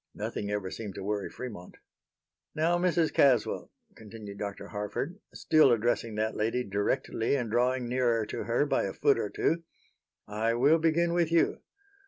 Nothing 0.15 0.49
ever 0.49 0.71
seemed 0.71 0.95
to 0.95 1.03
worry 1.03 1.29
Fremont. 1.29 1.77
"Now, 2.55 2.79
Mrs. 2.79 3.13
Caswell," 3.13 3.69
continued 3.95 4.39
Dr. 4.39 4.69
Harford, 4.69 5.19
still 5.31 5.71
addressing 5.71 6.15
that 6.15 6.35
lady 6.35 6.63
directly 6.63 7.35
and 7.35 7.51
drawing 7.51 7.87
nearer 7.87 8.25
to 8.25 8.45
her 8.45 8.65
by 8.65 8.85
a 8.85 8.93
foot 8.93 9.19
or 9.19 9.29
two, 9.29 9.61
"I 10.27 10.55
will 10.55 10.79
begin 10.79 11.13
with 11.13 11.31
you. 11.31 11.61